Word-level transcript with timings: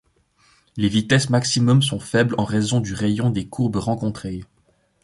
Les 0.77 0.89
vitesses 0.89 1.29
maximum 1.29 1.83
sont 1.83 1.99
faibles 1.99 2.33
en 2.39 2.43
raison 2.43 2.81
du 2.81 2.95
rayon 2.95 3.29
des 3.29 3.47
courbes 3.47 3.75
rencontrées. 3.75 4.41